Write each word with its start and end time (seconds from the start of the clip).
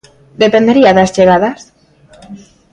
Dependería 0.43 0.95
das 0.97 1.13
chegadas. 1.15 1.61